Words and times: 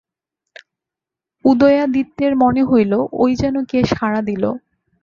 উদয়াদিত্যের 1.45 2.33
মনে 2.35 2.61
হইল, 2.63 2.93
ঐ 3.13 3.25
যেন 3.35 3.55
কে 3.65 3.79
সাড়া 3.91 4.21
দিল। 4.21 4.43